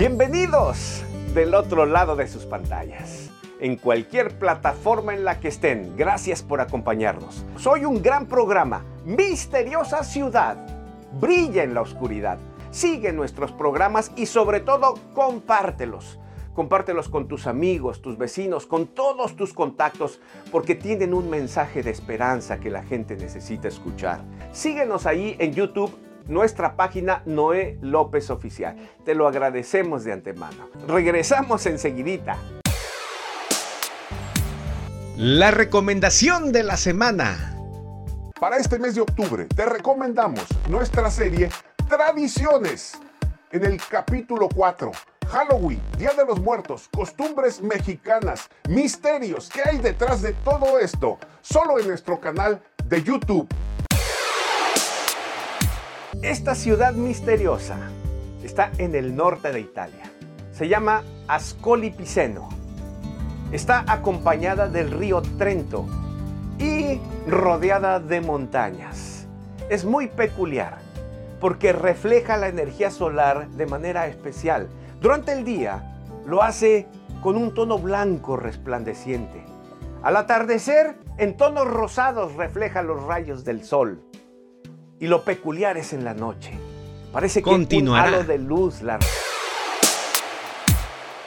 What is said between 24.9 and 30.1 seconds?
ahí en YouTube nuestra página Noé López Oficial. Te lo agradecemos